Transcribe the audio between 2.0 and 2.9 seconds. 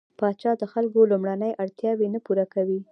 نه پوره کوي.